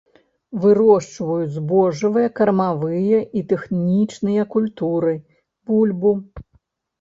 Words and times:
Вырошчваюць 0.61 1.51
збожжавыя, 1.57 2.29
кармавыя 2.39 3.19
і 3.41 3.43
тэхнічныя 3.51 4.47
культуры, 4.57 5.13
бульбу. 5.69 6.15